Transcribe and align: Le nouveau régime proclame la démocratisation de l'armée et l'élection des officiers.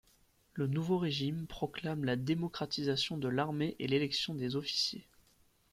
Le 0.55 0.65
nouveau 0.65 0.97
régime 0.97 1.45
proclame 1.45 2.05
la 2.05 2.15
démocratisation 2.15 3.19
de 3.19 3.27
l'armée 3.27 3.75
et 3.77 3.85
l'élection 3.85 4.33
des 4.33 4.55
officiers. 4.55 5.07